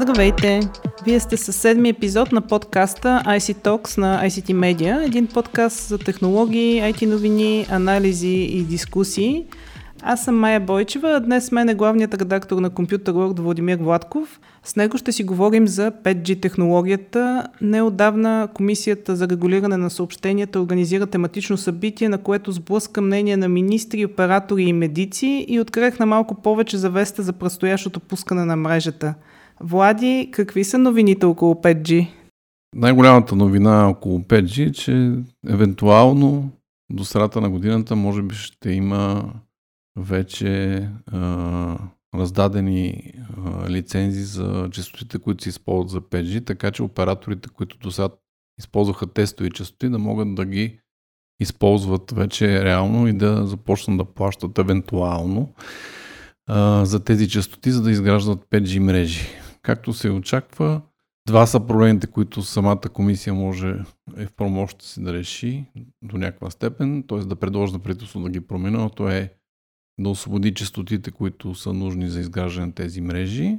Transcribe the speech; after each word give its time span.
Здравейте! 0.00 0.60
Вие 1.04 1.20
сте 1.20 1.36
със 1.36 1.56
седми 1.56 1.88
епизод 1.88 2.32
на 2.32 2.40
подкаста 2.40 3.22
IC 3.26 3.54
Talks 3.54 3.98
на 3.98 4.28
ICT 4.28 4.52
Media, 4.52 5.06
един 5.06 5.26
подкаст 5.26 5.88
за 5.88 5.98
технологии, 5.98 6.80
IT 6.82 7.06
новини, 7.06 7.66
анализи 7.70 8.28
и 8.28 8.62
дискусии. 8.62 9.46
Аз 10.02 10.24
съм 10.24 10.38
Майя 10.38 10.60
Бойчева, 10.60 11.20
днес 11.20 11.52
мен 11.52 11.68
е 11.68 11.74
главният 11.74 12.14
редактор 12.14 12.56
на 12.56 12.70
Computer 12.70 13.08
World 13.08 13.40
Владимир 13.40 13.78
Владков. 13.78 14.40
С 14.64 14.76
него 14.76 14.98
ще 14.98 15.12
си 15.12 15.24
говорим 15.24 15.68
за 15.68 15.92
5G 16.04 16.42
технологията. 16.42 17.46
Неодавна 17.60 18.48
Комисията 18.54 19.16
за 19.16 19.28
регулиране 19.28 19.76
на 19.76 19.90
съобщенията 19.90 20.60
организира 20.60 21.06
тематично 21.06 21.56
събитие, 21.56 22.08
на 22.08 22.18
което 22.18 22.52
сблъска 22.52 23.00
мнение 23.00 23.36
на 23.36 23.48
министри, 23.48 24.04
оператори 24.04 24.62
и 24.62 24.72
медици 24.72 25.46
и 25.48 25.60
открехна 25.60 26.06
малко 26.06 26.34
повече 26.34 26.76
завеста 26.76 27.22
за 27.22 27.32
предстоящото 27.32 28.00
пускане 28.00 28.44
на 28.44 28.56
мрежата. 28.56 29.14
Влади, 29.60 30.28
какви 30.32 30.64
са 30.64 30.78
новините 30.78 31.26
около 31.26 31.54
5G? 31.54 32.08
Най-голямата 32.74 33.36
новина 33.36 33.88
около 33.88 34.20
5G 34.20 34.68
е, 34.68 34.72
че 34.72 35.12
евентуално 35.48 36.50
до 36.90 37.04
средата 37.04 37.40
на 37.40 37.50
годината 37.50 37.96
може 37.96 38.22
би 38.22 38.34
ще 38.34 38.70
има 38.70 39.32
вече 39.98 40.82
а, 41.12 41.78
раздадени 42.14 43.12
а, 43.36 43.70
лицензи 43.70 44.22
за 44.22 44.68
частотите, 44.72 45.18
които 45.18 45.42
се 45.42 45.48
използват 45.48 45.90
за 45.90 46.00
5G, 46.00 46.46
така 46.46 46.70
че 46.70 46.82
операторите, 46.82 47.48
които 47.48 47.78
до 47.78 47.90
сега 47.90 48.08
използваха 48.58 49.06
тестови 49.06 49.50
частоти, 49.50 49.88
да 49.88 49.98
могат 49.98 50.34
да 50.34 50.44
ги 50.44 50.80
използват 51.40 52.10
вече 52.10 52.64
реално 52.64 53.08
и 53.08 53.12
да 53.12 53.46
започнат 53.46 53.98
да 53.98 54.04
плащат 54.04 54.58
евентуално 54.58 55.52
а, 56.46 56.84
за 56.84 57.04
тези 57.04 57.28
частоти, 57.28 57.70
за 57.70 57.82
да 57.82 57.90
изграждат 57.90 58.38
5G 58.50 58.78
мрежи. 58.78 59.28
Както 59.68 59.92
се 59.92 60.10
очаква, 60.10 60.80
два 61.26 61.46
са 61.46 61.66
проблемите, 61.66 62.06
които 62.06 62.42
самата 62.42 62.80
комисия 62.80 63.34
може 63.34 63.68
е 64.16 64.26
в 64.26 64.32
промощта 64.32 64.84
си 64.84 65.02
да 65.02 65.12
реши 65.12 65.64
до 66.02 66.18
някаква 66.18 66.50
степен, 66.50 67.04
т.е. 67.08 67.18
да 67.18 67.36
предложи 67.36 67.72
на 67.72 67.78
правителство 67.78 68.20
да 68.20 68.30
ги 68.30 68.40
промени, 68.40 68.76
но 68.76 68.90
то 68.90 69.08
е 69.08 69.32
да 70.00 70.08
освободи 70.08 70.54
частотите, 70.54 71.10
които 71.10 71.54
са 71.54 71.72
нужни 71.72 72.08
за 72.08 72.20
изграждане 72.20 72.66
на 72.66 72.72
тези 72.72 73.00
мрежи. 73.00 73.58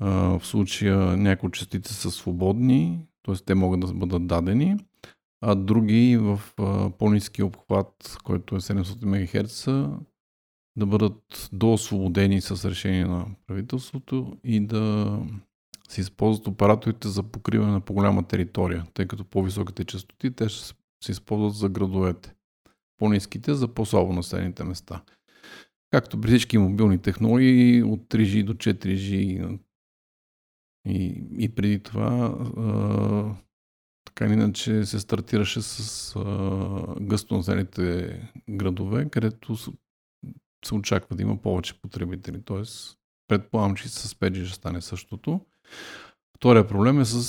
В 0.00 0.40
случая 0.42 1.16
някои 1.16 1.46
от 1.46 1.86
са 1.86 2.10
свободни, 2.10 3.06
т.е. 3.22 3.34
те 3.34 3.54
могат 3.54 3.80
да 3.80 3.94
бъдат 3.94 4.26
дадени, 4.26 4.76
а 5.40 5.54
други 5.54 6.16
в 6.20 6.40
по-низки 6.98 7.42
обхват, 7.42 8.16
който 8.24 8.56
е 8.56 8.60
700 8.60 9.04
МГц, 9.04 9.66
да 10.76 10.86
бъдат 10.86 11.48
доосвободени 11.52 12.40
с 12.40 12.70
решение 12.70 13.04
на 13.04 13.26
правителството 13.46 14.36
и 14.44 14.66
да 14.66 15.18
се 15.88 16.00
използват 16.00 16.46
операторите 16.46 17.08
за 17.08 17.22
покриване 17.22 17.72
на 17.72 17.80
по-голяма 17.80 18.22
територия, 18.22 18.86
тъй 18.94 19.06
като 19.06 19.24
по-високите 19.24 19.84
частоти 19.84 20.30
те 20.30 20.48
ще 20.48 20.74
се 21.04 21.12
използват 21.12 21.54
за 21.54 21.68
градовете, 21.68 22.34
по-низките 22.98 23.54
за 23.54 23.68
по-слабо 23.68 24.12
населените 24.12 24.64
места. 24.64 25.02
Както 25.90 26.20
при 26.20 26.28
всички 26.28 26.58
мобилни 26.58 26.98
технологии, 26.98 27.82
от 27.82 28.00
3G 28.00 28.44
до 28.44 28.54
4G 28.54 29.58
и, 30.86 31.24
и 31.38 31.54
преди 31.54 31.82
това, 31.82 32.34
така 34.04 34.26
или 34.26 34.32
иначе 34.32 34.86
се 34.86 35.00
стартираше 35.00 35.62
с 35.62 36.14
гъсто 37.00 37.36
населените 37.36 38.16
градове, 38.50 39.10
където 39.10 39.56
се 40.64 40.74
очаква 40.74 41.16
да 41.16 41.22
има 41.22 41.36
повече 41.36 41.80
потребители. 41.80 42.42
Тоест, 42.44 42.98
предполагам, 43.28 43.76
че 43.76 43.88
с 43.88 44.14
5G 44.14 44.44
ще 44.44 44.54
стане 44.54 44.80
същото. 44.80 45.40
Втория 46.36 46.68
проблем 46.68 47.00
е 47.00 47.04
с, 47.04 47.22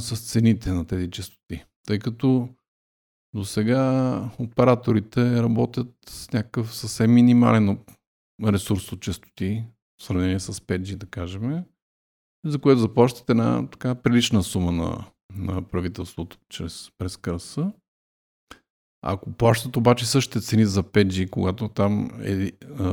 с 0.00 0.30
цените 0.30 0.72
на 0.72 0.86
тези 0.86 1.10
частоти. 1.10 1.64
Тъй 1.86 1.98
като 1.98 2.48
до 3.34 3.44
сега 3.44 4.30
операторите 4.38 5.42
работят 5.42 5.94
с 6.08 6.32
някакъв 6.32 6.74
съвсем 6.76 7.14
минимален 7.14 7.78
ресурс 8.44 8.92
от 8.92 9.00
частоти, 9.00 9.64
в 10.00 10.02
сравнение 10.02 10.40
с 10.40 10.52
5G, 10.52 10.96
да 10.96 11.06
кажем, 11.06 11.64
за 12.44 12.58
което 12.58 12.80
заплащате 12.80 13.32
една 13.32 13.68
така 13.70 13.94
прилична 13.94 14.42
сума 14.42 14.72
на, 14.72 15.04
на 15.34 15.62
правителството 15.62 16.38
чрез, 16.48 16.90
през 16.98 17.16
къса. 17.16 17.72
Ако 19.02 19.32
плащат 19.32 19.76
обаче 19.76 20.06
същите 20.06 20.40
цени 20.40 20.66
за 20.66 20.82
5G, 20.82 21.30
когато 21.30 21.68
там 21.68 22.10
е, 22.22 22.52
а, 22.78 22.84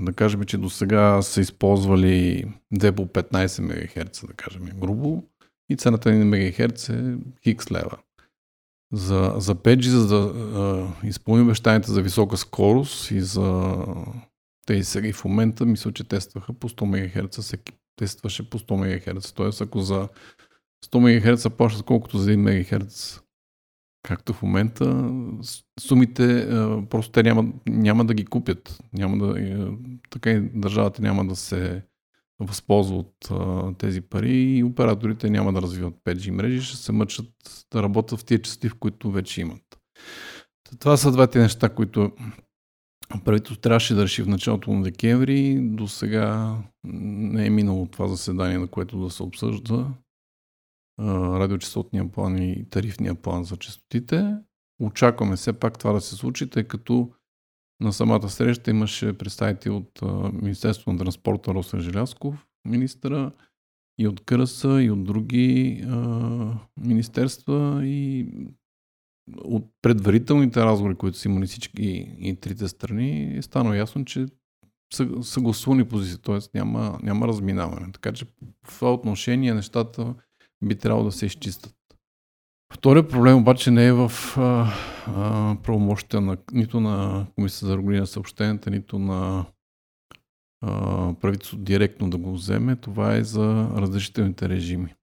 да 0.00 0.12
кажем, 0.12 0.44
че 0.44 0.58
до 0.58 0.70
сега 0.70 1.22
са 1.22 1.40
използвали 1.40 2.44
2 2.74 2.92
по 2.92 3.06
15 3.06 3.62
МГц, 3.62 4.26
да 4.26 4.32
кажем 4.32 4.68
грубо, 4.74 5.24
и 5.70 5.76
цената 5.76 6.12
на 6.12 6.24
МГц 6.24 6.88
е 6.88 7.16
хикс 7.44 7.70
лева. 7.70 7.98
За, 8.92 9.34
за 9.36 9.54
5G, 9.54 9.88
за 9.88 10.06
да 10.06 10.16
а, 10.16 11.06
изпълни 11.06 11.42
обещанията 11.42 11.92
за 11.92 12.02
висока 12.02 12.36
скорост 12.36 13.10
и 13.10 13.20
за 13.20 13.76
те 14.66 14.84
сега 14.84 15.12
в 15.12 15.24
момента 15.24 15.66
мисля, 15.66 15.92
че 15.92 16.04
тестваха 16.04 16.52
по 16.52 16.68
100 16.68 17.24
МГц, 17.24 17.40
всеки 17.40 17.72
тестваше 17.96 18.50
по 18.50 18.58
100 18.58 19.14
МГц. 19.16 19.32
Тоест, 19.32 19.60
ако 19.60 19.80
за 19.80 20.08
100 20.86 21.30
МГц 21.30 21.56
плащат 21.56 21.86
колкото 21.86 22.18
за 22.18 22.30
1 22.30 22.36
МГц, 22.36 23.20
както 24.02 24.32
в 24.32 24.42
момента, 24.42 25.12
сумите 25.80 26.48
просто 26.90 27.12
те 27.12 27.22
няма, 27.22 27.52
няма 27.66 28.04
да 28.04 28.14
ги 28.14 28.24
купят. 28.24 28.78
Няма 28.92 29.26
да, 29.26 29.68
така 30.10 30.30
и 30.30 30.40
държавата 30.40 31.02
няма 31.02 31.26
да 31.26 31.36
се 31.36 31.82
възползва 32.40 32.96
от 32.96 33.30
тези 33.78 34.00
пари 34.00 34.42
и 34.42 34.64
операторите 34.64 35.30
няма 35.30 35.52
да 35.52 35.62
развиват 35.62 35.94
5G 36.04 36.30
мрежи, 36.30 36.62
ще 36.62 36.76
се 36.76 36.92
мъчат 36.92 37.26
да 37.72 37.82
работят 37.82 38.20
в 38.20 38.24
тия 38.24 38.42
части, 38.42 38.68
в 38.68 38.74
които 38.74 39.10
вече 39.10 39.40
имат. 39.40 39.62
Това 40.78 40.96
са 40.96 41.12
двете 41.12 41.38
неща, 41.38 41.68
които 41.68 42.12
правителството 43.24 43.60
трябваше 43.60 43.94
да 43.94 44.02
реши 44.02 44.22
в 44.22 44.28
началото 44.28 44.72
на 44.72 44.82
декември. 44.82 45.58
До 45.60 45.88
сега 45.88 46.56
не 46.84 47.46
е 47.46 47.50
минало 47.50 47.86
това 47.86 48.06
заседание, 48.08 48.58
на 48.58 48.66
което 48.66 48.98
да 48.98 49.10
се 49.10 49.22
обсъжда 49.22 49.86
радиочастотния 51.40 52.08
план 52.08 52.38
и 52.38 52.66
тарифния 52.70 53.14
план 53.14 53.44
за 53.44 53.56
частотите. 53.56 54.36
Очакваме 54.82 55.36
все 55.36 55.52
пак 55.52 55.78
това 55.78 55.92
да 55.92 56.00
се 56.00 56.14
случи, 56.14 56.50
тъй 56.50 56.64
като 56.64 57.10
на 57.80 57.92
самата 57.92 58.28
среща 58.28 58.70
имаше 58.70 59.18
представители 59.18 59.72
от 59.72 60.00
Министерството 60.32 60.92
на 60.92 60.98
транспорта 60.98 61.54
Росен 61.54 61.80
Желясков, 61.80 62.46
министра, 62.64 63.32
и 64.00 64.08
от 64.08 64.24
Кърса, 64.24 64.82
и 64.82 64.90
от 64.90 65.04
други 65.04 65.80
а, 65.88 66.54
министерства 66.80 67.80
и 67.84 68.28
от 69.44 69.66
предварителните 69.82 70.60
разговори, 70.60 70.94
които 70.94 71.18
са 71.18 71.28
имали 71.28 71.46
всички 71.46 72.14
и 72.18 72.36
трите 72.40 72.68
страни, 72.68 73.36
е 73.36 73.42
станало 73.42 73.74
ясно, 73.74 74.04
че 74.04 74.26
са 74.94 75.22
съгласувани 75.22 75.84
позиции, 75.84 76.18
т.е. 76.22 76.38
Няма, 76.54 76.98
няма 77.02 77.28
разминаване. 77.28 77.92
Така 77.92 78.12
че 78.12 78.24
в 78.66 78.78
това 78.78 78.94
отношение 78.94 79.54
нещата 79.54 80.14
би 80.64 80.78
трябвало 80.78 81.04
да 81.04 81.12
се 81.12 81.26
изчистят. 81.26 81.74
Вторият 82.72 83.10
проблем 83.10 83.36
обаче 83.36 83.70
не 83.70 83.86
е 83.86 83.92
в 83.92 84.12
правомощите 85.62 86.20
на, 86.20 86.36
нито 86.52 86.80
на 86.80 87.26
Комисията 87.34 87.66
за 87.66 87.76
регулиране 87.76 88.00
на 88.00 88.06
съобщенията, 88.06 88.70
нито 88.70 88.98
на 88.98 89.46
правителството 91.20 91.64
директно 91.64 92.10
да 92.10 92.18
го 92.18 92.32
вземе. 92.32 92.76
Това 92.76 93.16
е 93.16 93.24
за 93.24 93.70
разрешителните 93.76 94.48
режими. 94.48 94.94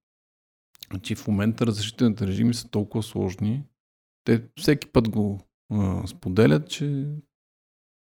Значи 0.91 1.15
в 1.15 1.27
момента 1.27 1.65
разрешителните 1.65 2.27
режими 2.27 2.53
са 2.53 2.69
толкова 2.69 3.03
сложни, 3.03 3.63
те 4.23 4.43
всеки 4.59 4.87
път 4.87 5.09
го 5.09 5.39
а, 5.73 6.07
споделят, 6.07 6.69
че 6.69 7.05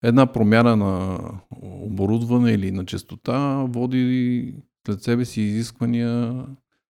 една 0.02 0.32
промяна 0.32 0.76
на 0.76 1.18
оборудване 1.62 2.52
или 2.52 2.70
на 2.70 2.86
частота 2.86 3.64
води 3.68 4.54
след 4.86 5.02
себе 5.02 5.24
си 5.24 5.40
изисквания, 5.40 6.46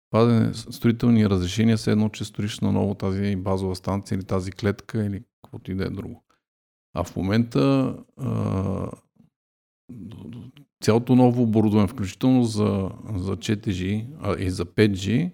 падане, 0.09 0.54
строителни 0.54 1.30
разрешения, 1.30 1.77
все 1.77 1.92
едно, 1.92 2.09
че 2.09 2.25
строиш 2.25 2.59
на 2.59 2.71
ново 2.71 2.95
тази 2.95 3.36
базова 3.36 3.75
станция 3.75 4.15
или 4.15 4.24
тази 4.24 4.51
клетка 4.51 5.06
или 5.06 5.24
каквото 5.44 5.71
и 5.71 5.75
да 5.75 5.83
е 5.83 5.89
друго. 5.89 6.24
А 6.94 7.04
в 7.04 7.15
момента 7.15 7.95
а, 8.18 8.92
цялото 10.83 11.15
ново 11.15 11.44
оборудване, 11.44 11.88
включително 11.88 12.44
за, 12.44 12.92
за 13.15 13.38
4G 13.38 14.06
а 14.21 14.36
и 14.39 14.50
за 14.50 14.65
5G, 14.65 15.31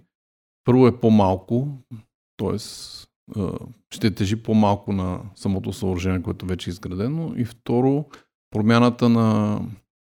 първо 0.64 0.88
е 0.88 1.00
по-малко, 1.00 1.78
т.е 2.38 2.58
ще 3.92 4.16
тежи 4.16 4.36
по-малко 4.36 4.94
на 4.94 5.22
самото 5.36 5.74
съоръжение, 5.74 6.22
което 6.22 6.46
вече 6.46 6.70
е 6.70 6.72
изградено. 6.72 7.34
И 7.38 7.46
второ, 7.46 8.06
промяната 8.52 9.10
на 9.10 9.60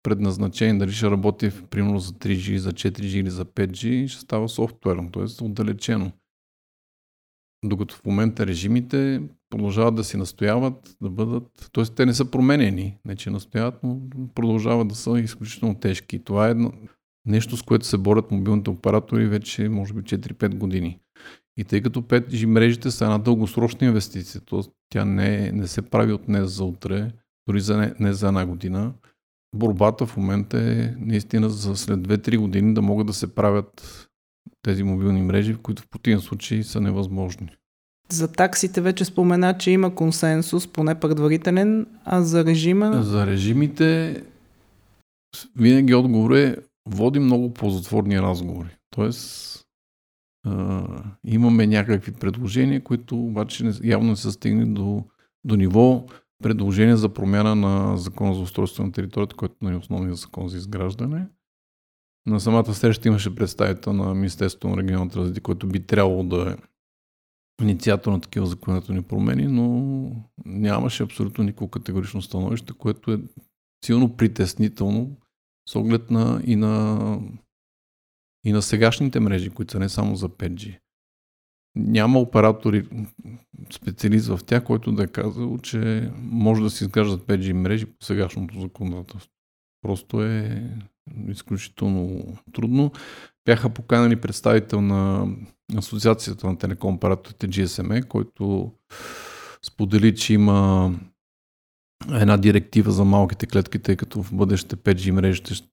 предназначение, 0.04 0.78
дали 0.78 0.92
ще 0.92 1.10
работи 1.10 1.50
примерно 1.70 1.98
за 1.98 2.12
3G, 2.12 2.56
за 2.56 2.72
4G 2.72 3.16
или 3.16 3.30
за 3.30 3.44
5G, 3.44 4.08
ще 4.08 4.20
става 4.20 4.48
софтуерно, 4.48 5.10
т.е. 5.10 5.44
отдалечено. 5.44 6.12
Докато 7.64 7.94
в 7.94 8.04
момента 8.04 8.46
режимите 8.46 9.22
продължават 9.50 9.94
да 9.94 10.04
си 10.04 10.16
настояват 10.16 10.96
да 11.02 11.10
бъдат, 11.10 11.70
т.е. 11.72 11.84
те 11.84 12.06
не 12.06 12.14
са 12.14 12.30
променени, 12.30 12.98
не 13.04 13.16
че 13.16 13.30
настояват, 13.30 13.74
но 13.82 14.00
продължават 14.34 14.88
да 14.88 14.94
са 14.94 15.20
изключително 15.20 15.74
тежки. 15.74 16.24
Това 16.24 16.50
е 16.50 16.54
нещо, 17.26 17.56
с 17.56 17.62
което 17.62 17.86
се 17.86 17.98
борят 17.98 18.30
мобилните 18.30 18.70
оператори 18.70 19.26
вече 19.26 19.68
може 19.68 19.92
би 19.92 20.00
4-5 20.00 20.54
години. 20.54 21.00
И 21.56 21.64
тъй 21.64 21.82
като 21.82 22.02
5G 22.02 22.44
мрежите 22.46 22.90
са 22.90 23.04
една 23.04 23.18
дългосрочна 23.18 23.86
инвестиция, 23.86 24.40
т.е. 24.40 24.60
тя 24.88 25.04
не, 25.04 25.52
не 25.52 25.66
се 25.66 25.82
прави 25.82 26.12
от 26.12 26.26
днес 26.26 26.50
за 26.50 26.64
утре, 26.64 27.12
дори 27.48 27.60
за 27.60 27.76
не, 27.76 27.94
не 28.00 28.12
за 28.12 28.28
една 28.28 28.46
година, 28.46 28.94
борбата 29.54 30.06
в 30.06 30.16
момента 30.16 30.58
е 30.58 30.94
наистина 30.98 31.50
за 31.50 31.76
след 31.76 32.00
2-3 32.00 32.38
години 32.38 32.74
да 32.74 32.82
могат 32.82 33.06
да 33.06 33.12
се 33.12 33.34
правят 33.34 34.08
тези 34.62 34.82
мобилни 34.82 35.22
мрежи, 35.22 35.54
които 35.54 35.82
в 35.82 35.88
противен 35.88 36.20
случай 36.20 36.62
са 36.62 36.80
невъзможни. 36.80 37.48
За 38.10 38.32
таксите 38.32 38.80
вече 38.80 39.04
спомена, 39.04 39.58
че 39.58 39.70
има 39.70 39.94
консенсус, 39.94 40.66
поне 40.66 40.94
предварителен, 40.94 41.86
а 42.04 42.22
за 42.22 42.44
режима? 42.44 43.02
За 43.02 43.26
режимите 43.26 44.22
винаги 45.56 45.94
отговор 45.94 46.30
е 46.30 46.56
води 46.88 47.18
много 47.18 47.54
ползотворни 47.54 48.20
разговори. 48.20 48.76
Тоест 48.90 49.60
а, 50.46 50.86
имаме 51.26 51.66
някакви 51.66 52.12
предложения, 52.12 52.84
които 52.84 53.16
обаче 53.16 53.70
явно 53.82 54.10
не 54.10 54.16
са 54.16 54.32
стигнали 54.32 54.68
до, 54.68 55.04
до 55.44 55.56
ниво 55.56 56.06
предложение 56.42 56.96
за 56.96 57.08
промяна 57.08 57.54
на 57.54 57.96
закона 57.96 58.34
за 58.34 58.40
устройство 58.40 58.82
на 58.82 58.92
територията, 58.92 59.36
който 59.36 59.70
е 59.70 59.76
основният 59.76 60.18
закон 60.18 60.48
за 60.48 60.56
изграждане. 60.56 61.26
На 62.26 62.40
самата 62.40 62.74
среща 62.74 63.08
имаше 63.08 63.34
представител 63.34 63.92
на 63.92 64.14
Министерството 64.14 64.68
на 64.68 64.76
регионалното 64.76 65.18
развитие, 65.18 65.42
който 65.42 65.66
би 65.66 65.86
трябвало 65.86 66.24
да 66.24 66.50
е 66.50 66.56
инициатор 67.62 68.12
на 68.12 68.20
такива 68.20 68.46
законодателни 68.46 69.02
промени, 69.02 69.46
но 69.46 70.10
нямаше 70.44 71.02
абсолютно 71.02 71.44
никакво 71.44 71.68
категорично 71.68 72.22
становище, 72.22 72.72
което 72.78 73.12
е 73.12 73.20
силно 73.84 74.16
притеснително 74.16 75.16
с 75.68 75.76
оглед 75.76 76.10
на 76.10 76.42
и 76.44 76.56
на 76.56 76.98
и 78.44 78.52
на 78.52 78.62
сегашните 78.62 79.20
мрежи, 79.20 79.50
които 79.50 79.72
са 79.72 79.78
не 79.78 79.88
само 79.88 80.16
за 80.16 80.28
5G. 80.28 80.78
Няма 81.76 82.18
оператори, 82.18 82.88
специалист 83.72 84.26
в 84.26 84.40
тях, 84.46 84.64
който 84.64 84.92
да 84.92 85.02
е 85.02 85.06
казал, 85.06 85.58
че 85.58 86.10
може 86.22 86.62
да 86.62 86.70
се 86.70 86.84
изграждат 86.84 87.26
5G 87.26 87.52
мрежи 87.52 87.86
по 87.86 88.04
сегашното 88.04 88.60
законодателство. 88.60 89.30
Просто 89.82 90.24
е 90.24 90.64
изключително 91.28 92.36
трудно. 92.52 92.92
Бяха 93.44 93.70
поканали 93.70 94.20
представител 94.20 94.80
на 94.80 95.28
Асоциацията 95.76 96.46
на 96.46 96.58
телеком 96.58 96.94
операторите 96.94 97.48
GSME, 97.48 98.08
който 98.08 98.72
сподели, 99.66 100.16
че 100.16 100.34
има 100.34 100.90
една 102.12 102.36
директива 102.36 102.92
за 102.92 103.04
малките 103.04 103.46
клетки, 103.46 103.78
тъй 103.78 103.96
като 103.96 104.22
в 104.22 104.34
бъдеще 104.34 104.76
5G 104.76 105.10
мрежите 105.10 105.54
ще 105.54 105.68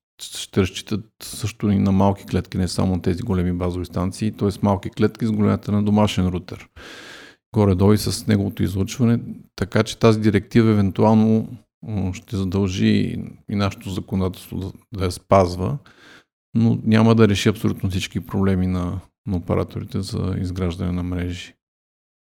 разчитат 0.56 1.04
също 1.22 1.70
и 1.70 1.78
на 1.78 1.92
малки 1.92 2.26
клетки, 2.26 2.58
не 2.58 2.68
само 2.68 3.02
тези 3.02 3.22
големи 3.22 3.52
базови 3.52 3.84
станции, 3.84 4.32
т.е. 4.32 4.48
малки 4.62 4.90
клетки 4.90 5.26
с 5.26 5.32
големята 5.32 5.72
на 5.72 5.82
домашен 5.82 6.26
рутер. 6.26 6.68
Горе-долу 7.54 7.92
и 7.92 7.98
с 7.98 8.26
неговото 8.26 8.62
излъчване, 8.62 9.20
така 9.56 9.82
че 9.82 9.98
тази 9.98 10.20
директива 10.20 10.70
евентуално 10.70 11.48
ще 12.12 12.36
задължи 12.36 13.16
и 13.50 13.56
нашето 13.56 13.90
законодателство 13.90 14.58
да, 14.58 14.72
да 14.94 15.04
я 15.04 15.10
спазва, 15.10 15.78
но 16.54 16.78
няма 16.84 17.14
да 17.14 17.28
реши 17.28 17.48
абсолютно 17.48 17.90
всички 17.90 18.26
проблеми 18.26 18.66
на, 18.66 19.00
на 19.26 19.36
операторите 19.36 20.00
за 20.00 20.34
изграждане 20.38 20.92
на 20.92 21.02
мрежи. 21.02 21.54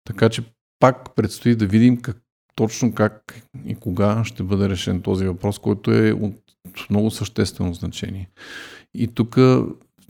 Така 0.07 0.29
че 0.29 0.43
пак 0.79 1.15
предстои 1.15 1.55
да 1.55 1.67
видим 1.67 2.01
как, 2.01 2.21
точно 2.55 2.93
как 2.93 3.41
и 3.65 3.75
кога 3.75 4.23
ще 4.23 4.43
бъде 4.43 4.69
решен 4.69 5.01
този 5.01 5.27
въпрос, 5.27 5.59
който 5.59 5.91
е 5.91 6.11
от 6.11 6.35
много 6.89 7.11
съществено 7.11 7.73
значение. 7.73 8.29
И 8.93 9.07
тук 9.07 9.37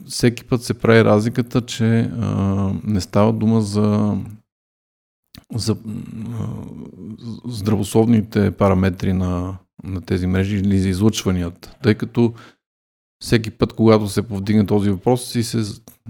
всеки 0.06 0.44
път 0.44 0.62
се 0.62 0.74
прави 0.74 1.04
разликата, 1.04 1.66
че 1.66 2.00
а, 2.00 2.72
не 2.84 3.00
става 3.00 3.32
дума 3.32 3.60
за, 3.60 4.16
за 5.54 5.72
а, 5.72 6.48
здравословните 7.46 8.50
параметри 8.50 9.12
на, 9.12 9.58
на 9.84 10.00
тези 10.00 10.26
мрежи 10.26 10.56
или 10.56 10.78
за 10.78 10.88
излъчванията, 10.88 11.76
тъй 11.82 11.94
като 11.94 12.34
всеки 13.22 13.50
път, 13.50 13.72
когато 13.72 14.08
се 14.08 14.22
повдигне 14.22 14.66
този 14.66 14.90
въпрос, 14.90 15.34
и 15.34 15.42
се 15.42 15.62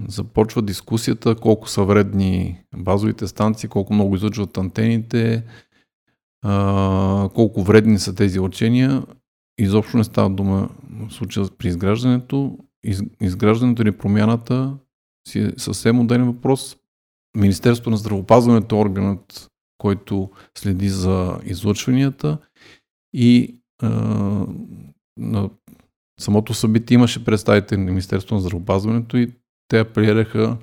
започва 0.07 0.61
дискусията 0.61 1.35
колко 1.35 1.69
са 1.69 1.83
вредни 1.83 2.61
базовите 2.75 3.27
станции, 3.27 3.69
колко 3.69 3.93
много 3.93 4.15
излъчват 4.15 4.57
антените, 4.57 5.43
а, 6.43 7.29
колко 7.35 7.63
вредни 7.63 7.99
са 7.99 8.15
тези 8.15 8.39
лъчения 8.39 9.03
изобщо 9.57 9.97
не 9.97 10.03
става 10.03 10.29
дума 10.29 10.69
в 10.89 11.13
случая 11.13 11.45
при 11.57 11.67
изграждането. 11.67 12.57
Из, 12.83 13.03
изграждането 13.21 13.81
или 13.81 13.91
промяната 13.91 14.77
си 15.27 15.39
е 15.39 15.51
съвсем 15.57 15.99
отделен 15.99 16.25
въпрос. 16.25 16.77
Министерството 17.37 17.89
на 17.89 17.97
здравопазването 17.97 18.75
е 18.75 18.79
органът, 18.79 19.47
който 19.77 20.29
следи 20.57 20.89
за 20.89 21.39
излъчванията 21.45 22.37
и 23.13 23.59
а, 23.81 23.89
на 25.17 25.49
самото 26.19 26.53
събитие 26.53 26.95
имаше 26.95 27.25
представители 27.25 27.79
на 27.79 27.85
Министерството 27.85 28.33
на 28.33 28.41
здравопазването 28.41 29.17
и 29.17 29.31
те 29.67 29.79
апелираха 29.79 30.57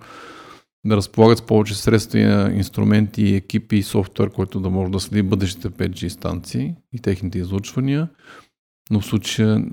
да 0.86 0.96
разполагат 0.96 1.38
с 1.38 1.42
повече 1.42 1.74
средства, 1.74 2.52
инструменти, 2.54 3.34
екипи 3.34 3.76
и 3.76 3.82
софтуер, 3.82 4.30
който 4.30 4.60
да 4.60 4.70
може 4.70 4.92
да 4.92 5.00
следи 5.00 5.22
бъдещите 5.22 5.70
5G 5.70 6.08
станции 6.08 6.74
и 6.92 6.98
техните 6.98 7.38
излъчвания. 7.38 8.08
Но 8.90 9.00
в 9.00 9.06
случая 9.06 9.64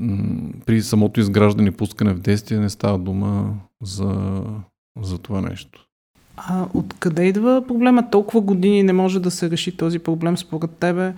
при 0.65 0.81
самото 0.81 1.19
изграждане 1.19 1.67
и 1.67 1.71
пускане 1.71 2.13
в 2.13 2.19
действие 2.19 2.59
не 2.59 2.69
става 2.69 2.97
дума 2.97 3.53
за, 3.83 4.43
за 5.01 5.17
това 5.17 5.41
нещо. 5.41 5.87
А 6.37 6.67
откъде 6.73 7.25
идва 7.25 7.63
проблема? 7.67 8.09
Толкова 8.09 8.41
години 8.41 8.83
не 8.83 8.93
може 8.93 9.19
да 9.19 9.31
се 9.31 9.51
реши 9.51 9.77
този 9.77 9.99
проблем 9.99 10.37
според 10.37 10.71
тебе? 10.71 11.13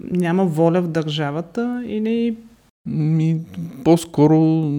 Няма 0.00 0.46
воля 0.46 0.82
в 0.82 0.88
държавата 0.88 1.84
или... 1.86 2.36
Ми, 2.88 3.40
по-скоро 3.84 4.70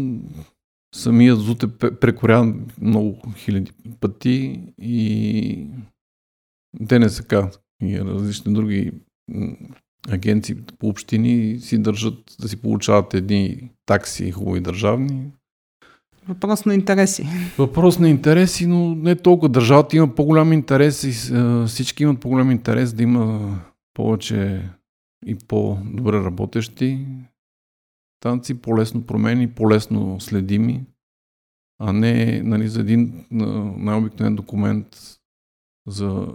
самият 0.95 1.39
ЗУТ 1.39 1.63
е 1.63 1.67
прекорян 1.77 2.65
много 2.81 3.17
хиляди 3.35 3.71
пъти 3.99 4.61
и 4.81 5.67
ДНСК 6.79 7.33
и 7.83 7.99
различни 7.99 8.53
други 8.53 8.91
агенции 10.11 10.55
по 10.79 10.87
общини 10.87 11.59
си 11.59 11.77
държат 11.77 12.35
да 12.39 12.47
си 12.47 12.57
получават 12.61 13.13
едни 13.13 13.69
такси 13.85 14.31
хубави 14.31 14.59
държавни. 14.59 15.31
Въпрос 16.27 16.65
на 16.65 16.73
интереси. 16.73 17.25
Въпрос 17.57 17.99
на 17.99 18.09
интереси, 18.09 18.67
но 18.67 18.95
не 18.95 19.15
толкова. 19.15 19.49
Държавата 19.49 19.97
има 19.97 20.15
по-голям 20.15 20.53
интерес 20.53 21.03
и 21.03 21.11
всички 21.67 22.03
имат 22.03 22.19
по-голям 22.19 22.51
интерес 22.51 22.93
да 22.93 23.03
има 23.03 23.55
повече 23.93 24.69
и 25.25 25.35
по-добре 25.35 26.13
работещи 26.13 27.05
станции, 28.21 28.55
по-лесно 28.55 29.05
промени, 29.05 29.51
по-лесно 29.51 30.19
следими, 30.19 30.85
а 31.79 31.93
не 31.93 32.41
нали, 32.43 32.67
за 32.67 32.81
един 32.81 33.25
най-обикновен 33.77 34.35
документ 34.35 34.87
за 35.87 36.27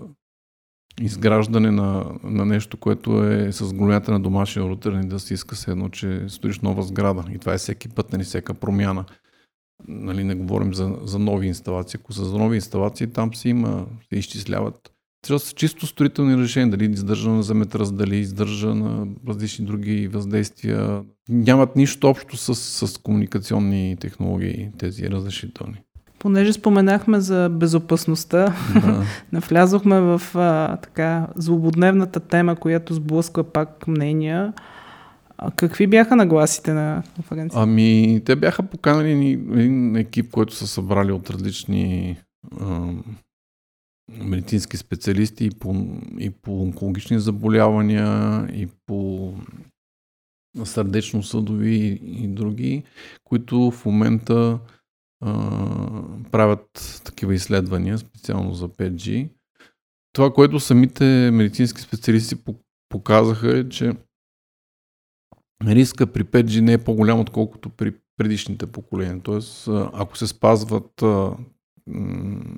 изграждане 1.01 1.71
на, 1.71 2.05
на 2.25 2.47
нещо, 2.47 2.77
което 2.77 3.25
е 3.25 3.53
с 3.53 3.73
големята 3.73 4.13
на 4.13 4.21
домашния 4.21 4.69
рутер, 4.69 4.93
и 4.93 5.09
да 5.09 5.21
си 5.21 5.35
иска 5.35 5.57
се 5.57 5.71
едно, 5.71 5.89
че 5.89 6.25
строиш 6.29 6.61
нова 6.61 6.83
сграда. 6.83 7.25
И 7.35 7.39
това 7.39 7.55
е 7.55 7.59
всеки 7.59 7.89
път, 7.89 8.13
нали, 8.13 8.25
всяка 8.25 8.55
промяна. 8.55 9.05
Нали, 9.89 10.25
не 10.25 10.35
говорим 10.35 10.75
за, 10.75 10.97
за 11.03 11.19
нови 11.19 11.47
инсталации. 11.47 12.01
Ако 12.03 12.13
са 12.13 12.25
за 12.25 12.39
нови 12.39 12.57
инсталации, 12.57 13.07
там 13.07 13.35
си 13.35 13.49
има, 13.49 13.87
се 14.13 14.19
изчисляват. 14.19 14.93
Това 15.23 15.39
са 15.39 15.55
чисто 15.55 15.87
строителни 15.87 16.43
решения, 16.43 16.71
дали 16.71 16.93
издържа 16.93 17.31
на 17.31 17.43
земетръс, 17.43 17.93
дали 17.93 18.17
издържа 18.17 18.75
на 18.75 19.07
различни 19.29 19.67
други 19.67 20.09
въздействия. 20.09 21.05
Нямат 21.29 21.77
нищо 21.77 22.09
общо 22.09 22.37
с, 22.37 22.55
с 22.55 22.99
комуникационни 22.99 23.97
технологии, 24.01 24.71
тези 24.79 25.11
разрешителни. 25.11 25.83
Понеже 26.23 26.53
споменахме 26.53 27.21
за 27.21 27.49
безопасността, 27.49 28.55
да. 28.75 29.05
навлязохме 29.33 30.01
в 30.01 30.23
а, 30.35 30.77
така 30.77 31.27
злободневната 31.37 32.21
тема, 32.21 32.57
която 32.57 32.95
сблъсква 32.95 33.45
пак 33.45 33.89
мнения. 33.89 34.53
А 35.39 35.51
какви 35.51 35.87
бяха 35.87 36.17
нагласите 36.17 36.73
на 36.73 37.03
конференцията? 37.15 37.63
Ами, 37.63 38.21
те 38.25 38.37
бяха 38.37 38.63
поканали 38.63 39.11
един 39.53 39.97
екип, 39.97 40.31
който 40.31 40.55
са 40.55 40.67
събрали 40.67 41.13
от 41.13 41.31
различни 41.31 42.17
а, 42.61 42.89
медицински 44.25 44.77
специалисти 44.77 45.45
и 45.45 45.51
по, 45.51 45.75
и 46.19 46.31
по 46.31 46.63
онкологични 46.63 47.19
заболявания, 47.19 48.47
и 48.53 48.69
по 48.87 49.33
сърдечно-съдови 50.65 51.75
и, 51.75 52.25
и 52.25 52.29
други, 52.29 52.83
които 53.25 53.71
в 53.71 53.85
момента 53.85 54.59
правят 56.31 57.01
такива 57.05 57.35
изследвания, 57.35 57.99
специално 57.99 58.55
за 58.55 58.69
5G. 58.69 59.31
Това, 60.13 60.33
което 60.33 60.61
самите 60.61 61.31
медицински 61.33 61.81
специалисти 61.81 62.37
показаха 62.89 63.59
е, 63.59 63.69
че 63.69 63.93
риска 65.67 66.07
при 66.07 66.25
5G 66.25 66.61
не 66.61 66.73
е 66.73 66.85
по-голям, 66.85 67.21
отколкото 67.21 67.69
при 67.71 67.95
предишните 68.17 68.67
поколения. 68.67 69.21
Тоест, 69.23 69.69
ако 69.93 70.19
се 70.19 70.27
спазват 70.27 71.05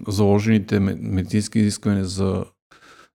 заложените 0.09 0.81
медицински 0.81 1.59
изисквания 1.59 2.05
за 2.05 2.45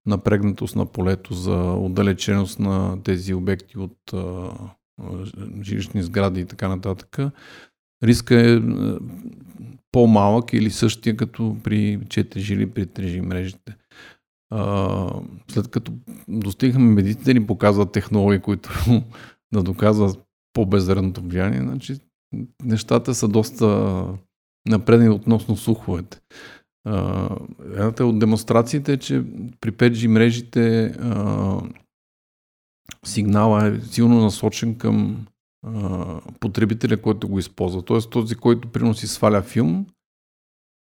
напрегнатост 0.06 0.76
на 0.76 0.86
полето, 0.86 1.34
за 1.34 1.56
отдалеченост 1.74 2.60
на 2.60 3.04
тези 3.04 3.34
обекти 3.34 3.78
от 3.78 4.14
жилищни 5.64 6.04
сгради 6.04 6.40
и 6.40 6.46
така 6.46 6.68
нататък, 6.68 7.18
риска 8.04 8.52
е 8.52 8.62
по-малък 9.92 10.54
или 10.54 10.72
същия 10.72 11.18
като 11.18 11.58
при 11.64 12.00
4G 12.00 12.54
или 12.54 12.70
при 12.70 12.86
3G 12.86 13.22
мрежите. 13.22 13.76
след 15.52 15.68
като 15.68 15.94
достигнахме 16.28 16.94
медиците 16.94 17.34
ни 17.34 17.48
показват 17.48 17.92
технологии, 17.92 18.40
които 18.40 18.70
да 19.54 19.64
доказват 19.64 20.20
по-безредното 20.54 21.22
влияние, 21.22 21.62
значи 21.62 21.96
нещата 22.64 23.16
са 23.16 23.28
доста 23.28 24.06
напредни 24.70 25.10
относно 25.10 25.58
слуховете. 25.58 26.22
Едната 27.74 28.06
от 28.06 28.20
демонстрациите 28.20 28.94
е, 28.94 28.98
че 28.98 29.24
при 29.62 29.72
5G 29.72 30.08
мрежите 30.08 30.86
а, 30.86 31.62
сигнала 33.06 33.68
е 33.68 33.80
силно 33.82 34.22
насочен 34.22 34.76
към 34.76 35.18
а, 35.18 35.39
потребителя, 36.40 36.98
който 36.98 37.28
го 37.28 37.40
използва. 37.40 37.82
Тоест 37.82 38.10
този, 38.10 38.36
който 38.36 38.72
приноси 38.72 39.08
сваля 39.08 39.42
филм, 39.42 39.86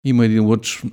има 0.05 0.25
един 0.25 0.45
лъч, 0.45 0.83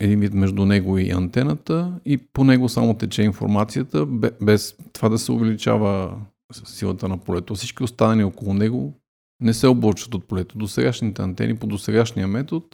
един 0.00 0.20
вид 0.20 0.34
между 0.34 0.66
него 0.66 0.98
и 0.98 1.10
антената 1.10 2.00
и 2.04 2.18
по 2.18 2.44
него 2.44 2.68
само 2.68 2.94
тече 2.94 3.22
информацията, 3.22 4.06
без 4.42 4.76
това 4.92 5.08
да 5.08 5.18
се 5.18 5.32
увеличава 5.32 6.20
силата 6.52 7.08
на 7.08 7.18
полето. 7.18 7.54
Всички 7.54 7.82
останали 7.82 8.24
около 8.24 8.54
него 8.54 8.94
не 9.40 9.54
се 9.54 9.66
облъчват 9.66 10.14
от 10.14 10.28
полето. 10.28 10.58
До 10.58 10.68
сегашните 10.68 11.22
антени, 11.22 11.56
по 11.56 11.66
досегашния 11.66 12.28
метод, 12.28 12.66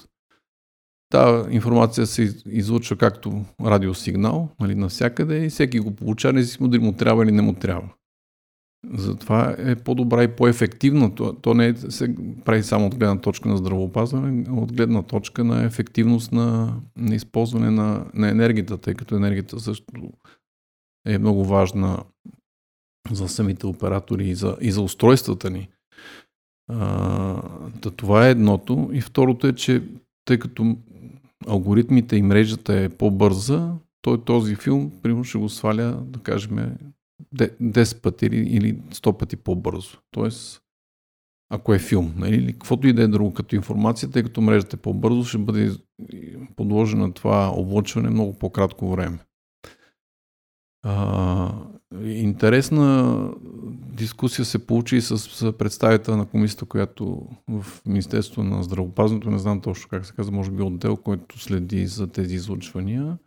Та 1.09 1.47
информация 1.51 2.07
се 2.07 2.23
излучва 2.47 2.97
както 2.97 3.45
радиосигнал, 3.65 4.49
нали, 4.61 4.75
навсякъде 4.75 5.45
и 5.45 5.49
всеки 5.49 5.81
го 5.81 5.97
получава, 5.97 6.33
независимо 6.33 6.69
дали 6.69 6.83
му 6.83 6.93
трябва 6.93 7.25
или 7.25 7.33
не 7.33 7.43
му 7.43 7.55
трябва. 7.55 7.89
Затова 8.95 9.55
е 9.59 9.77
по-добра 9.77 10.25
и 10.25 10.29
по-ефективна. 10.29 11.15
То, 11.15 11.33
то 11.33 11.55
не 11.55 11.67
е, 11.67 11.77
се 11.77 12.15
прави 12.45 12.63
само 12.63 12.87
от 12.87 12.95
гледна 12.95 13.21
точка 13.21 13.49
на 13.49 13.57
здравеопазване, 13.57 14.45
а 14.49 14.53
от 14.53 14.73
гледна 14.73 15.03
точка 15.03 15.45
на 15.45 15.65
ефективност 15.65 16.33
на, 16.33 16.81
на 16.97 17.15
използване 17.15 17.71
на, 17.71 18.07
на 18.15 18.31
енергията, 18.31 18.79
тъй 18.79 18.95
като 18.95 19.17
енергията 19.17 19.61
също 19.61 20.13
е 21.07 21.19
много 21.19 21.45
важна 21.45 22.05
за 23.11 23.29
самите 23.29 23.67
оператори 23.67 24.29
и 24.29 24.35
за, 24.35 24.57
и 24.61 24.73
за 24.73 24.83
устройствата 24.83 25.51
ни. 25.51 25.69
А, 26.69 27.43
това 27.97 28.27
е 28.27 28.31
едното. 28.31 28.91
И 28.93 29.01
второто 29.01 29.47
е, 29.47 29.53
че 29.53 29.83
тъй 30.25 30.39
като 30.39 30.77
алгоритмите 31.49 32.17
и 32.17 32.23
мрежата 32.23 32.75
е 32.75 32.89
по-бърза, 32.89 33.75
той 34.03 34.25
този 34.25 34.55
филм, 34.55 34.93
примерно, 35.03 35.25
ще 35.25 35.39
го 35.39 35.49
сваля, 35.49 36.03
да 36.07 36.19
кажем, 36.19 36.77
10 37.35 38.01
пъти 38.01 38.27
или 38.27 38.79
100 38.79 39.19
пъти 39.19 39.37
по-бързо. 39.37 39.99
Тоест, 40.11 40.63
ако 41.51 41.75
е 41.75 41.79
филм, 41.79 42.15
нали, 42.17 42.37
или 42.37 42.53
каквото 42.53 42.87
и 42.87 42.93
да 42.93 43.03
е 43.03 43.09
друго 43.09 43.35
като 43.35 43.57
информация, 43.57 44.11
тъй 44.11 44.23
като 44.23 44.41
мрежата 44.41 44.77
е 44.77 44.81
по-бързо, 44.81 45.25
ще 45.25 45.39
бъде 45.39 45.73
подложена 46.57 47.07
на 47.07 47.13
това 47.13 47.51
облъчване 47.51 48.11
много 48.11 48.39
по-кратко 48.39 48.91
време. 48.91 49.19
А, 50.89 51.53
интересна 52.05 53.31
дискусия 53.97 54.45
се 54.45 54.67
получи 54.67 54.97
и 54.97 55.01
с 55.01 55.53
представител 55.53 56.17
на 56.17 56.27
комисията, 56.27 56.67
която 56.67 57.29
в 57.49 57.67
Министерството 57.87 58.43
на 58.43 58.63
здравопазването, 58.63 59.31
не 59.31 59.39
знам 59.39 59.61
точно 59.61 59.89
как 59.89 60.07
се 60.07 60.13
казва, 60.13 60.33
може 60.33 60.51
би 60.51 60.63
отдел, 60.63 60.97
който 60.97 61.39
следи 61.39 61.87
за 61.87 62.07
тези 62.07 62.35
излъчвания, 62.35 63.19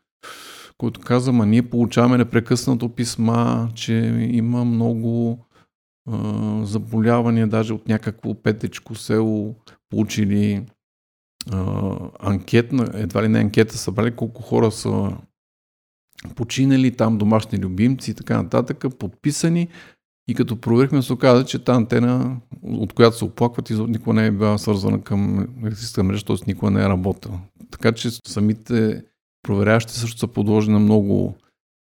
който 0.80 1.02
каза, 1.02 1.32
ма 1.32 1.46
ние 1.46 1.70
получаваме 1.70 2.18
непрекъснато 2.18 2.90
писма, 2.90 3.70
че 3.76 3.94
има 4.32 4.66
много 4.66 5.46
а, 6.12 6.66
заболявания, 6.66 7.48
даже 7.48 7.74
от 7.74 7.88
някакво 7.88 8.34
петечко 8.34 8.96
село 8.96 9.56
получили 9.90 10.66
а, 11.52 11.96
анкетна, 12.20 12.90
едва 12.94 13.24
ли 13.24 13.28
не 13.28 13.40
анкета, 13.40 13.78
събрали 13.78 14.12
колко 14.12 14.42
хора 14.42 14.72
са 14.72 15.12
починали, 16.36 16.96
там 16.96 17.18
домашни 17.18 17.60
любимци 17.60 18.12
и 18.12 18.14
така 18.14 18.44
нататък, 18.44 18.86
подписани. 19.00 19.68
И 20.28 20.36
като 20.36 20.62
проверихме, 20.62 21.02
се 21.02 21.14
оказа, 21.14 21.46
че 21.46 21.64
тази 21.64 21.78
антена, 21.78 22.38
от 22.62 22.94
която 22.94 23.18
се 23.18 23.26
оплакват, 23.26 23.70
никога 23.70 24.14
не 24.14 24.28
е 24.28 24.32
била 24.32 24.58
свързана 24.58 25.02
към 25.02 25.48
електрическа 25.64 26.04
мрежа, 26.04 26.26
т.е. 26.26 26.36
никога 26.48 26.72
не 26.72 26.82
е 26.82 26.90
работила. 26.90 27.40
Така 27.72 27.92
че 27.92 28.10
самите 28.12 29.04
проверяващи 29.44 29.94
също 29.94 30.20
са 30.20 30.28
подложени 30.28 30.74
на 30.74 30.80
много 30.80 31.36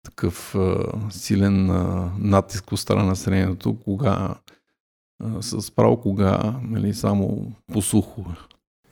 такъв 0.05 0.55
а, 0.55 0.77
силен 1.11 1.71
а, 1.71 2.11
натиск 2.19 2.73
от 2.73 2.81
страна 2.81 3.03
на 3.03 3.09
населението, 3.09 3.77
кога 3.85 4.35
а, 5.25 5.43
с 5.43 5.71
право, 5.71 6.01
кога 6.01 6.55
нали, 6.63 6.95
само 6.95 7.53
по 7.73 7.83
сухо. 7.83 8.25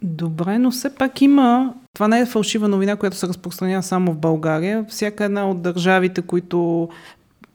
Добре, 0.02 0.58
но 0.58 0.70
все 0.70 0.94
пак 0.94 1.22
има. 1.22 1.74
Това 1.94 2.08
не 2.08 2.20
е 2.20 2.26
фалшива 2.26 2.68
новина, 2.68 2.96
която 2.96 3.16
се 3.16 3.28
разпространява 3.28 3.82
само 3.82 4.12
в 4.12 4.18
България. 4.18 4.86
Всяка 4.88 5.24
една 5.24 5.50
от 5.50 5.62
държавите, 5.62 6.22
които 6.22 6.88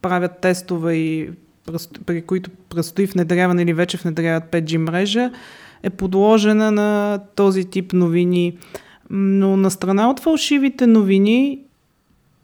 правят 0.02 0.40
тестове 0.40 0.94
и 0.94 1.30
при 2.06 2.22
които 2.22 2.50
предстои 2.68 3.06
внедряване 3.06 3.62
или 3.62 3.72
вече 3.72 3.96
внедряват 3.96 4.44
5G 4.44 4.76
мрежа, 4.76 5.30
е 5.82 5.90
подложена 5.90 6.70
на 6.70 7.20
този 7.34 7.64
тип 7.64 7.92
новини. 7.92 8.58
Но 9.10 9.56
на 9.56 9.70
страна 9.70 10.10
от 10.10 10.20
фалшивите 10.20 10.86
новини, 10.86 11.58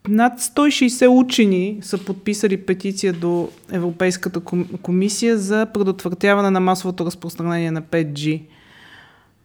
над 0.09 0.41
160 0.41 1.09
учени 1.09 1.79
са 1.83 2.05
подписали 2.05 2.57
петиция 2.57 3.13
до 3.13 3.49
Европейската 3.73 4.41
комисия 4.83 5.39
за 5.39 5.67
предотвратяване 5.75 6.51
на 6.51 6.61
масовото 6.61 7.07
разпространение 7.07 7.71
на 7.71 7.83
5G. 7.83 8.43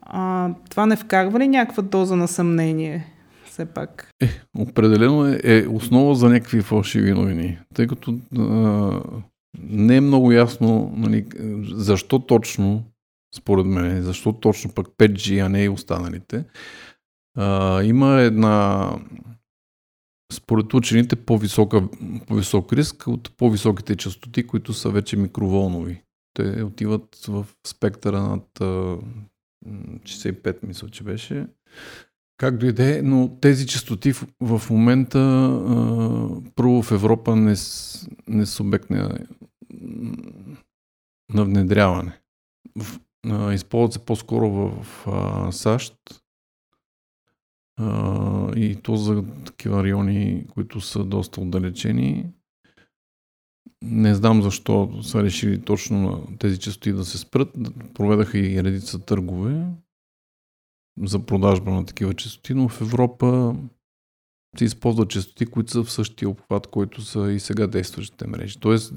А, 0.01 0.49
това 0.69 0.85
не 0.85 0.95
вкарва 0.95 1.39
ли 1.39 1.47
някаква 1.47 1.83
доза 1.83 2.15
на 2.15 2.27
съмнение? 2.27 3.05
Все 3.49 3.65
пак. 3.65 4.11
Е, 4.21 4.29
определено 4.57 5.25
е, 5.25 5.39
е 5.43 5.67
основа 5.67 6.15
за 6.15 6.29
някакви 6.29 6.61
фалшиви 6.61 7.11
новини. 7.11 7.57
Тъй 7.73 7.87
като 7.87 8.17
а, 8.37 9.01
не 9.69 9.95
е 9.95 10.01
много 10.01 10.31
ясно 10.31 10.93
нали, 10.95 11.25
защо 11.75 12.19
точно, 12.19 12.83
според 13.35 13.65
мен, 13.65 14.01
защо 14.01 14.33
точно 14.33 14.71
пък 14.71 14.87
5G, 14.87 15.45
а 15.45 15.49
не 15.49 15.63
и 15.63 15.69
останалите. 15.69 16.43
А, 17.37 17.83
има 17.83 18.21
една 18.21 18.91
според 20.33 20.73
учените 20.73 21.15
по-висока, 21.15 21.89
по-висок 22.27 22.73
риск 22.73 23.07
от 23.07 23.37
по-високите 23.37 23.95
частоти, 23.95 24.47
които 24.47 24.73
са 24.73 24.89
вече 24.89 25.17
микроволнови. 25.17 26.03
Те 26.33 26.63
отиват 26.63 27.25
в 27.27 27.45
спектъра 27.67 28.21
над 28.21 28.47
65, 29.65 30.67
мисля, 30.67 30.89
че 30.89 31.03
беше. 31.03 31.47
Как 32.37 32.57
дойде, 32.57 33.01
но 33.01 33.37
тези 33.41 33.67
частоти 33.67 34.13
в, 34.13 34.27
в 34.41 34.69
момента 34.69 35.19
а, 35.19 36.29
първо 36.55 36.81
в 36.81 36.91
Европа 36.91 37.35
не, 37.35 37.55
не 38.27 38.45
са 38.45 38.63
обект 38.63 38.89
на, 38.89 39.19
на 41.33 41.45
внедряване. 41.45 42.19
В, 42.77 42.99
а, 43.27 43.53
използват 43.53 43.93
се 43.93 43.99
по-скоро 43.99 44.49
в, 44.49 44.85
а, 45.07 45.51
САЩ 45.51 45.95
и 48.55 48.77
то 48.83 48.95
за 48.95 49.23
такива 49.45 49.83
райони, 49.83 50.47
които 50.53 50.81
са 50.81 51.03
доста 51.03 51.41
отдалечени. 51.41 52.29
Не 53.83 54.15
знам 54.15 54.41
защо 54.41 55.03
са 55.03 55.23
решили 55.23 55.61
точно 55.61 56.01
на 56.01 56.37
тези 56.37 56.59
частоти 56.59 56.93
да 56.93 57.05
се 57.05 57.17
спрат. 57.17 57.57
Проведаха 57.93 58.37
и 58.39 58.63
редица 58.63 58.99
търгове 58.99 59.65
за 61.03 61.25
продажба 61.25 61.71
на 61.71 61.85
такива 61.85 62.13
частоти, 62.13 62.53
но 62.53 62.69
в 62.69 62.81
Европа 62.81 63.55
се 64.57 64.65
използват 64.65 65.09
частоти, 65.09 65.45
които 65.45 65.71
са 65.71 65.83
в 65.83 65.91
същия 65.91 66.29
обхват, 66.29 66.67
който 66.67 67.01
са 67.01 67.31
и 67.31 67.39
сега 67.39 67.67
действащите 67.67 68.27
мрежи. 68.27 68.59
Тоест, 68.59 68.93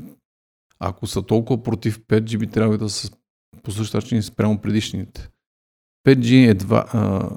ако 0.79 1.07
са 1.07 1.23
толкова 1.23 1.63
против 1.63 2.01
5G, 2.01 2.39
би 2.39 2.47
трябвало 2.47 2.79
да 2.79 2.89
са 2.89 3.11
по 3.63 3.71
същия 3.71 3.99
начин 3.99 4.23
спрямо 4.23 4.61
предишните. 4.61 5.29
5G 6.07 6.51
е 6.51 6.55
два, 6.55 6.85
а, 6.93 7.31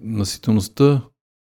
наситеността 0.00 1.02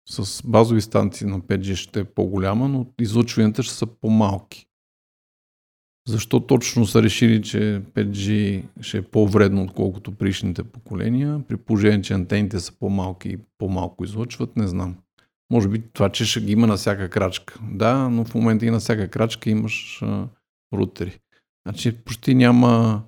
с 0.08 0.42
базови 0.46 0.80
станции 0.80 1.26
на 1.26 1.40
5G 1.40 1.74
ще 1.74 2.00
е 2.00 2.04
по-голяма, 2.04 2.68
но 2.68 2.86
излъчванията 3.00 3.62
ще 3.62 3.74
са 3.74 3.86
по-малки. 3.86 4.66
Защо 6.08 6.40
точно 6.40 6.86
са 6.86 7.02
решили, 7.02 7.42
че 7.42 7.82
5G 7.94 8.62
ще 8.80 8.98
е 8.98 9.02
по-вредно, 9.02 9.62
отколкото 9.62 10.12
предишните 10.12 10.64
поколения, 10.64 11.40
при 11.48 11.56
положение, 11.56 12.02
че 12.02 12.14
антените 12.14 12.60
са 12.60 12.72
по-малки 12.72 13.28
и 13.28 13.38
по-малко 13.58 14.04
излъчват, 14.04 14.56
не 14.56 14.66
знам. 14.66 14.96
Може 15.50 15.68
би 15.68 15.82
това, 15.92 16.08
че 16.08 16.24
ще 16.24 16.40
ги 16.40 16.52
има 16.52 16.66
на 16.66 16.76
всяка 16.76 17.10
крачка. 17.10 17.60
Да, 17.62 18.08
но 18.08 18.24
в 18.24 18.34
момента 18.34 18.66
и 18.66 18.70
на 18.70 18.80
всяка 18.80 19.08
крачка 19.08 19.50
имаш 19.50 20.02
а, 20.02 20.28
рутери. 20.72 21.18
Значи 21.66 21.92
почти 21.92 22.34
няма 22.34 23.02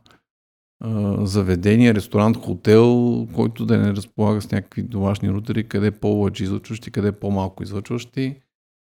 заведение, 1.18 1.94
ресторант, 1.94 2.36
хотел, 2.36 3.26
който 3.34 3.66
да 3.66 3.78
не 3.78 3.92
разполага 3.92 4.40
с 4.40 4.50
някакви 4.50 4.82
домашни 4.82 5.30
рутери, 5.30 5.68
къде 5.68 5.90
повече 5.90 6.44
излъчващи, 6.44 6.90
къде 6.90 7.12
по-малко 7.12 7.62
излъчващи. 7.62 8.36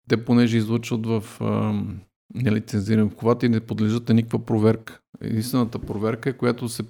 Те 0.09 0.25
понеже 0.25 0.57
излъчват 0.57 1.05
в 1.05 1.23
нелицензирани 2.35 3.03
обхват 3.03 3.43
и 3.43 3.49
не 3.49 3.59
подлежат 3.59 4.09
на 4.09 4.15
никаква 4.15 4.45
проверка. 4.45 4.99
Единствената 5.21 5.79
проверка 5.79 6.29
е, 6.29 6.33
която 6.33 6.69
се, 6.69 6.83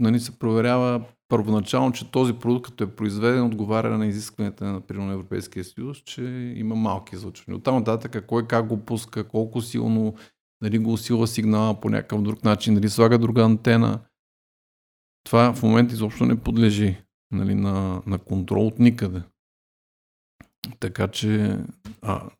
нали, 0.00 0.20
се 0.20 0.38
проверява 0.38 1.02
първоначално, 1.28 1.92
че 1.92 2.10
този 2.10 2.32
продукт, 2.32 2.66
като 2.66 2.84
е 2.84 2.90
произведен, 2.90 3.44
отговаря 3.44 3.98
на 3.98 4.06
изискванията 4.06 4.64
на, 4.64 4.82
на 4.90 5.12
Европейския 5.12 5.64
съюз, 5.64 5.98
че 5.98 6.22
има 6.56 6.74
малки 6.74 7.14
излъчвания. 7.14 7.58
Оттам 7.58 7.74
нататък 7.74 8.24
кой 8.26 8.46
как 8.46 8.66
го 8.66 8.76
пуска, 8.76 9.24
колко 9.24 9.60
силно 9.60 10.14
нали, 10.62 10.78
го 10.78 10.92
усилва 10.92 11.26
сигнала 11.26 11.80
по 11.80 11.90
някакъв 11.90 12.22
друг 12.22 12.44
начин, 12.44 12.74
дали 12.74 12.88
слага 12.88 13.18
друга 13.18 13.42
антена. 13.42 14.00
Това 15.24 15.54
в 15.54 15.62
момента 15.62 15.94
изобщо 15.94 16.26
не 16.26 16.40
подлежи 16.40 17.02
нали, 17.30 17.54
на, 17.54 18.02
на 18.06 18.18
контрол 18.18 18.66
от 18.66 18.78
никъде. 18.78 19.22
Така 20.80 21.08
че 21.08 21.58
а, 22.02 22.30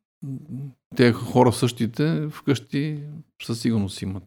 те 0.96 1.12
хора 1.12 1.52
същите 1.52 2.28
вкъщи 2.30 3.02
със 3.42 3.60
сигурност 3.60 4.02
имат 4.02 4.24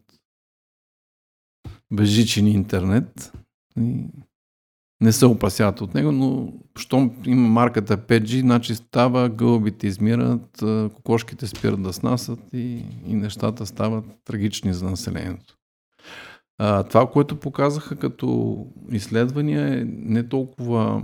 безжичен 1.92 2.46
интернет 2.46 3.32
и 3.80 4.04
не 5.00 5.12
се 5.12 5.26
опасяват 5.26 5.80
от 5.80 5.94
него, 5.94 6.12
но 6.12 6.52
щом 6.78 7.22
има 7.26 7.48
марката 7.48 7.98
5G, 7.98 8.40
значи 8.40 8.74
става, 8.74 9.28
гълбите 9.28 9.86
измират, 9.86 10.62
кокошките 10.94 11.46
спират 11.46 11.82
да 11.82 11.92
снасят 11.92 12.40
и, 12.52 12.84
и 13.06 13.14
нещата 13.14 13.66
стават 13.66 14.04
трагични 14.24 14.74
за 14.74 14.90
населението. 14.90 15.57
А, 16.58 16.82
това, 16.82 17.10
което 17.10 17.40
показаха 17.40 17.96
като 17.96 18.66
изследвания 18.90 19.78
е 19.78 19.84
не 19.84 20.28
толкова 20.28 21.02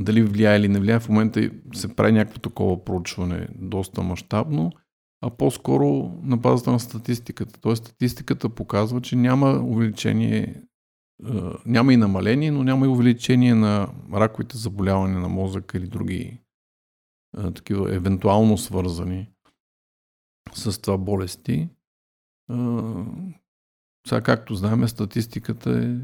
дали 0.00 0.22
влияе 0.22 0.58
или 0.58 0.68
не 0.68 0.80
влияе. 0.80 1.00
В 1.00 1.08
момента 1.08 1.50
се 1.74 1.96
прави 1.96 2.12
някакво 2.12 2.38
такова 2.38 2.84
проучване, 2.84 3.48
доста 3.58 4.02
мащабно, 4.02 4.72
а 5.20 5.30
по-скоро 5.30 6.18
на 6.22 6.36
базата 6.36 6.72
на 6.72 6.80
статистиката. 6.80 7.60
Тоест 7.60 7.84
статистиката 7.84 8.48
показва, 8.48 9.00
че 9.00 9.16
няма 9.16 9.50
увеличение, 9.50 10.62
няма 11.66 11.92
и 11.92 11.96
намаление, 11.96 12.50
но 12.50 12.64
няма 12.64 12.86
и 12.86 12.88
увеличение 12.88 13.54
на 13.54 13.88
раковите 14.12 14.56
заболявания 14.56 15.18
на 15.18 15.28
мозъка 15.28 15.78
или 15.78 15.86
други 15.86 16.40
такива 17.54 17.94
евентуално 17.94 18.58
свързани 18.58 19.30
с 20.54 20.80
това 20.80 20.98
болести. 20.98 21.68
Сега, 24.08 24.20
както 24.20 24.54
знаем, 24.54 24.88
статистиката 24.88 25.78
е 25.78 25.96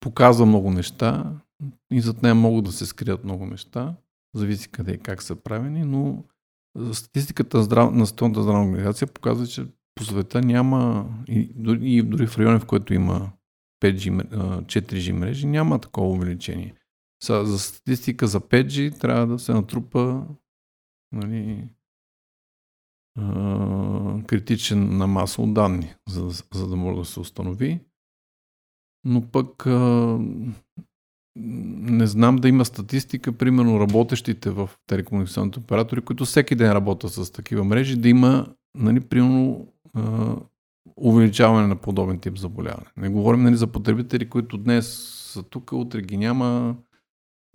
показва 0.00 0.46
много 0.46 0.70
неща 0.70 1.32
и 1.92 2.00
зад 2.00 2.22
нея 2.22 2.34
могат 2.34 2.64
да 2.64 2.72
се 2.72 2.86
скрият 2.86 3.24
много 3.24 3.46
неща. 3.46 3.94
Зависи 4.34 4.70
къде 4.70 4.92
и 4.92 4.98
как 4.98 5.22
са 5.22 5.36
правени, 5.36 5.84
но 5.84 6.24
статистиката 6.92 7.56
на, 7.56 7.62
здрав... 7.62 7.94
здравна 7.96 8.62
организация 8.62 9.08
показва, 9.08 9.46
че 9.46 9.66
по 9.94 10.04
света 10.04 10.40
няма 10.40 11.08
и 11.28 11.52
дори, 11.56 12.26
в 12.26 12.38
райони, 12.38 12.60
в 12.60 12.66
който 12.66 12.94
има 12.94 13.32
5G, 13.82 14.10
4G 14.62 15.12
мрежи, 15.12 15.46
няма 15.46 15.78
такова 15.78 16.08
увеличение. 16.08 16.74
За 17.24 17.58
статистика 17.58 18.26
за 18.26 18.40
5G 18.40 19.00
трябва 19.00 19.26
да 19.26 19.38
се 19.38 19.52
натрупа 19.52 20.26
нали, 21.12 21.68
критичен 24.26 24.96
на 24.96 25.06
маса 25.06 25.46
данни, 25.46 25.94
за, 26.08 26.28
за 26.54 26.68
да 26.68 26.76
може 26.76 26.98
да 26.98 27.04
се 27.04 27.20
установи. 27.20 27.80
Но 29.04 29.20
пък 29.20 29.66
а, 29.66 30.18
не 31.36 32.06
знам 32.06 32.36
да 32.36 32.48
има 32.48 32.64
статистика, 32.64 33.32
примерно 33.32 33.80
работещите 33.80 34.50
в 34.50 34.70
телекомуникационните 34.86 35.58
оператори, 35.58 36.00
които 36.00 36.24
всеки 36.24 36.54
ден 36.54 36.72
работят 36.72 37.12
с 37.12 37.32
такива 37.32 37.64
мрежи, 37.64 37.96
да 37.96 38.08
има, 38.08 38.46
нали, 38.74 39.00
примерно, 39.00 39.72
а, 39.94 40.36
увеличаване 40.96 41.66
на 41.66 41.76
подобен 41.76 42.18
тип 42.18 42.38
заболяване. 42.38 42.86
Не 42.96 43.08
говорим 43.08 43.42
нали, 43.42 43.56
за 43.56 43.66
потребители, 43.66 44.28
които 44.28 44.58
днес 44.58 44.86
са 45.32 45.42
тук, 45.42 45.72
утре 45.72 46.02
ги 46.02 46.16
няма, 46.16 46.76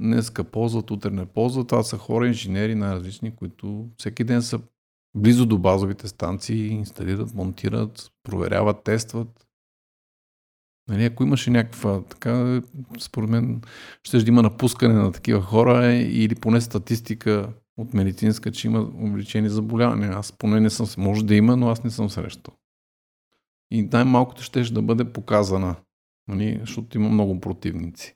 днеска 0.02 0.44
ползват, 0.44 0.92
утре 0.92 1.10
не 1.10 1.26
ползват. 1.26 1.68
Това 1.68 1.84
са 1.84 1.98
хора, 1.98 2.28
инженери 2.28 2.76
най-различни, 2.76 3.36
които 3.36 3.90
всеки 3.98 4.24
ден 4.24 4.42
са 4.42 4.60
близо 5.16 5.46
до 5.46 5.58
базовите 5.58 6.08
станции, 6.08 6.68
инсталират, 6.68 7.34
монтират, 7.34 8.12
проверяват, 8.24 8.84
тестват. 8.84 9.48
Нали, 10.90 11.06
ако 11.06 11.24
имаше 11.24 11.50
някаква 11.50 12.02
така, 12.02 12.62
според 13.00 13.30
мен 13.30 13.62
ще 14.04 14.18
има 14.18 14.42
напускане 14.42 14.94
на 14.94 15.12
такива 15.12 15.42
хора 15.42 15.86
е, 15.86 16.02
или 16.02 16.36
поне 16.36 16.62
статистика 16.62 17.54
от 17.78 17.94
медицинска, 17.94 18.52
че 18.52 18.68
има 18.68 18.80
увеличени 18.82 19.50
заболявания. 19.50 20.12
Аз 20.12 20.32
поне 20.32 20.60
не 20.60 20.70
съм, 20.70 20.88
може 20.98 21.26
да 21.26 21.36
има, 21.36 21.58
но 21.58 21.70
аз 21.70 21.84
не 21.84 21.90
съм 21.90 22.10
срещал. 22.10 22.54
И 23.72 23.82
най-малкото 23.82 24.44
ще 24.44 24.64
да 24.64 24.82
бъде 24.82 25.14
показана, 25.14 25.76
нали, 26.28 26.58
защото 26.60 26.98
има 26.98 27.10
много 27.10 27.40
противници. 27.40 28.16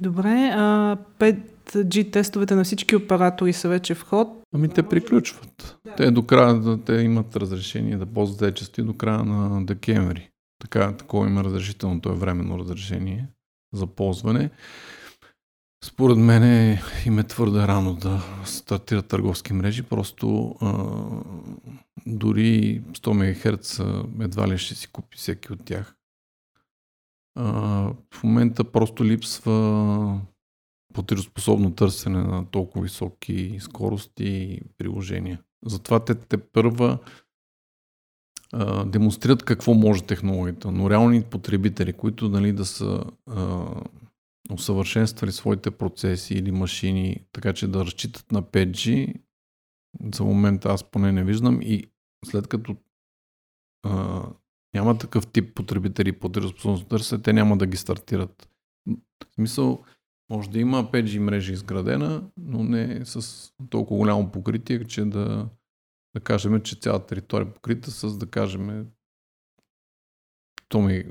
Добре, 0.00 0.50
а 0.54 0.96
5G 1.18 2.12
тестовете 2.12 2.54
на 2.54 2.64
всички 2.64 2.96
оператори 2.96 3.52
са 3.52 3.68
вече 3.68 3.94
в 3.94 4.04
ход. 4.04 4.28
Ами 4.54 4.68
те 4.68 4.82
приключват. 4.82 5.78
Те 5.96 6.10
до 6.10 6.22
края, 6.22 6.78
те 6.84 6.92
имат 6.94 7.36
разрешение 7.36 7.96
да 7.96 8.06
ползват 8.06 8.38
тези 8.38 8.54
части 8.54 8.82
до 8.82 8.94
края 8.94 9.24
на 9.24 9.66
декември. 9.66 10.30
Така, 10.58 10.92
такова 10.92 11.26
има 11.26 11.44
разрешително, 11.44 12.00
то 12.00 12.12
е 12.12 12.16
временно 12.16 12.58
разрешение 12.58 13.26
за 13.74 13.86
ползване. 13.86 14.50
Според 15.84 16.18
мен 16.18 16.78
им 17.06 17.18
е 17.18 17.24
твърде 17.24 17.58
рано 17.58 17.94
да 17.94 18.22
стартират 18.44 19.08
търговски 19.08 19.52
мрежи, 19.52 19.82
просто 19.82 20.54
а, 20.60 20.72
дори 22.06 22.82
100 22.92 23.12
МГц 23.12 23.80
едва 24.24 24.48
ли 24.48 24.58
ще 24.58 24.74
си 24.74 24.88
купи 24.92 25.16
всеки 25.16 25.52
от 25.52 25.64
тях. 25.64 25.94
В 27.36 28.22
момента 28.24 28.64
просто 28.72 29.04
липсва 29.04 30.20
платежоспособно 30.94 31.74
търсене 31.74 32.22
на 32.22 32.46
толкова 32.46 32.82
високи 32.82 33.56
скорости 33.60 34.24
и 34.24 34.60
приложения. 34.78 35.42
Затова 35.66 36.04
те, 36.04 36.14
те 36.14 36.38
първа 36.38 36.98
демонстрират 38.86 39.42
какво 39.42 39.74
може 39.74 40.02
технологията, 40.02 40.70
но 40.70 40.90
реални 40.90 41.22
потребители, 41.22 41.92
които 41.92 42.28
нали, 42.28 42.52
да 42.52 42.64
са 42.64 43.04
а, 43.26 43.66
усъвършенствали 44.50 45.32
своите 45.32 45.70
процеси 45.70 46.34
или 46.34 46.52
машини, 46.52 47.26
така 47.32 47.52
че 47.52 47.68
да 47.68 47.84
разчитат 47.84 48.32
на 48.32 48.42
5G, 48.42 49.14
за 50.14 50.24
момента 50.24 50.68
аз 50.68 50.84
поне 50.84 51.12
не 51.12 51.24
виждам 51.24 51.62
и 51.62 51.84
след 52.24 52.46
като 52.46 52.76
а, 53.82 54.22
няма 54.74 54.98
такъв 54.98 55.26
тип 55.26 55.54
потребители 55.54 56.12
по 56.12 56.28
да 56.28 56.54
търсят, 56.88 57.22
те 57.22 57.32
няма 57.32 57.56
да 57.56 57.66
ги 57.66 57.76
стартират. 57.76 58.48
В 58.86 59.34
смисъл, 59.34 59.84
може 60.30 60.50
да 60.50 60.58
има 60.58 60.84
5G 60.84 61.18
мрежа 61.18 61.52
изградена, 61.52 62.30
но 62.36 62.64
не 62.64 63.04
с 63.04 63.50
толкова 63.70 63.98
голямо 63.98 64.32
покритие, 64.32 64.84
че 64.84 65.04
да, 65.04 65.48
да 66.16 66.20
кажем, 66.20 66.60
че 66.60 66.80
цялата 66.80 67.06
територия 67.06 67.48
е 67.48 67.52
покрита 67.52 67.90
с, 67.90 68.18
да 68.18 68.26
кажем, 68.26 68.86
то 70.68 70.80
ми 70.80 71.04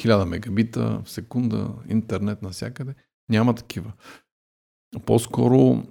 1000 0.00 0.24
мегабита 0.24 1.02
в 1.04 1.10
секунда, 1.10 1.74
интернет 1.88 2.42
навсякъде. 2.42 2.94
Няма 3.28 3.54
такива. 3.54 3.92
По-скоро 5.06 5.82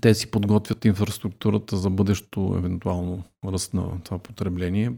те 0.00 0.14
си 0.14 0.30
подготвят 0.30 0.84
инфраструктурата 0.84 1.76
за 1.76 1.90
бъдещо 1.90 2.54
евентуално 2.58 3.24
ръст 3.44 3.74
на 3.74 4.02
това 4.02 4.18
потребление, 4.18 4.92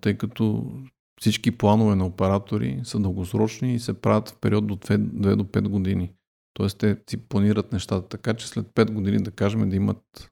тъй 0.00 0.18
като 0.18 0.72
всички 1.20 1.50
планове 1.50 1.94
на 1.96 2.06
оператори 2.06 2.80
са 2.84 3.00
дългосрочни 3.00 3.74
и 3.74 3.78
се 3.78 4.00
правят 4.00 4.28
в 4.28 4.36
период 4.40 4.66
до 4.66 4.76
2, 4.76 4.98
2 4.98 5.36
до 5.36 5.44
5 5.44 5.68
години. 5.68 6.12
Тоест 6.54 6.78
те 6.78 6.98
си 7.10 7.16
планират 7.16 7.72
нещата 7.72 8.08
така, 8.08 8.34
че 8.34 8.48
след 8.48 8.66
5 8.66 8.92
години 8.92 9.22
да 9.22 9.30
кажем 9.30 9.68
да 9.68 9.76
имат 9.76 10.30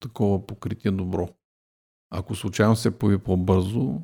такова 0.00 0.46
покритие 0.46 0.90
добро. 0.90 1.28
Ако 2.10 2.34
случайно 2.34 2.76
се 2.76 2.98
появи 2.98 3.22
по-бързо, 3.22 4.00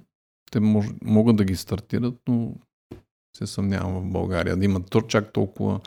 те 0.50 0.60
мож, 0.60 0.86
могат 1.04 1.36
да 1.36 1.44
ги 1.44 1.56
стартират, 1.56 2.14
но 2.28 2.54
се 3.36 3.46
съмнявам 3.46 3.94
в 3.94 4.12
България 4.12 4.56
да 4.56 4.64
имат 4.64 5.08
чак 5.08 5.32
толкова 5.32 5.80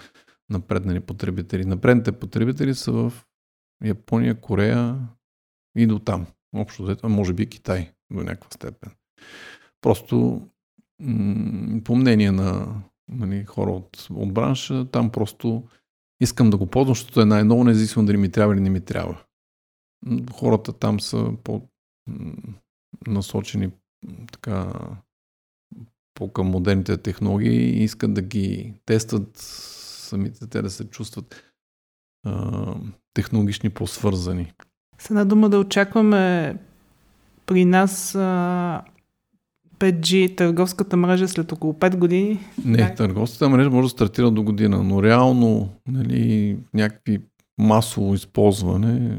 напреднали 0.50 1.00
потребители. 1.00 1.66
Напредните 1.66 2.12
потребители 2.12 2.76
са 2.76 2.92
в 2.92 3.14
Япония, 3.84 4.42
Корея 4.42 5.08
и 5.78 5.88
до 5.88 6.00
там. 6.00 6.28
Общо 6.56 6.84
взето, 6.84 7.10
може 7.10 7.34
би 7.34 7.50
Китай 7.50 7.95
до 8.12 8.24
някаква 8.24 8.50
степен. 8.52 8.92
Просто 9.82 10.48
м- 11.02 11.82
по 11.84 11.96
мнение 11.96 12.32
на 12.32 12.82
нали, 13.08 13.46
хора 13.46 13.72
от, 13.72 14.08
от 14.10 14.34
бранша, 14.34 14.86
там 14.92 15.12
просто 15.12 15.64
искам 16.22 16.50
да 16.50 16.58
го 16.58 16.68
ползвам, 16.68 16.96
защото 16.96 17.22
е 17.22 17.26
най-ново, 17.26 17.64
независимо 17.64 18.06
дали 18.06 18.18
ми 18.18 18.32
трябва 18.32 18.54
или 18.54 18.62
не 18.62 18.70
ми 18.70 18.82
трябва. 18.82 19.24
Хората 20.34 20.74
там 20.74 21.00
са 21.00 21.32
по-насочени 23.04 23.72
така 24.32 24.74
по-към 26.14 26.48
модерните 26.48 26.98
технологии 26.98 27.80
и 27.80 27.84
искат 27.84 28.14
да 28.14 28.22
ги 28.22 28.74
тестват 28.86 29.38
самите 29.38 30.48
те 30.48 30.62
да 30.62 30.70
се 30.70 30.90
чувстват 30.90 31.44
а, 32.26 32.76
технологични 33.14 33.70
по-свързани. 33.70 34.54
С 35.00 35.10
една 35.10 35.26
дума 35.26 35.50
да 35.50 35.60
очакваме 35.60 36.56
при 37.46 37.66
нас 37.66 38.16
а, 38.16 38.82
5G 39.80 40.38
търговската 40.38 40.98
мрежа 40.98 41.28
след 41.28 41.52
около 41.52 41.74
5 41.74 41.96
години? 41.96 42.40
Не, 42.66 42.96
търговската 42.96 43.50
мрежа 43.50 43.70
може 43.70 43.86
да 43.86 43.90
стартира 43.90 44.32
до 44.32 44.44
година, 44.44 44.84
но 44.84 45.04
реално 45.04 45.70
нали, 45.88 46.58
някакви 46.74 47.20
масово 47.58 48.14
използване 48.14 49.18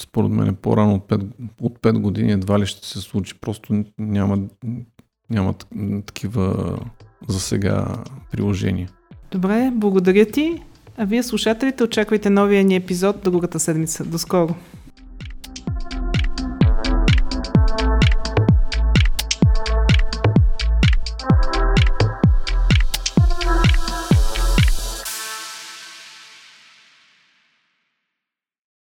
според 0.00 0.30
мен 0.30 0.54
по-рано 0.54 0.94
от 0.94 1.08
5, 1.08 1.26
от 1.60 1.78
5 1.78 1.98
години 1.98 2.32
едва 2.32 2.58
ли 2.58 2.66
ще 2.66 2.88
се 2.88 3.00
случи. 3.00 3.34
Просто 3.40 3.84
няма, 3.98 4.38
няма 5.30 5.54
такива 6.06 6.78
за 7.28 7.40
сега 7.40 7.86
приложения. 8.32 8.88
Добре, 9.30 9.70
благодаря 9.74 10.26
ти. 10.26 10.62
А 10.96 11.04
вие 11.04 11.22
слушателите 11.22 11.84
очаквайте 11.84 12.30
новия 12.30 12.64
ни 12.64 12.76
епизод 12.76 13.16
другата 13.24 13.60
седмица. 13.60 14.04
До 14.04 14.18
скоро! 14.18 14.54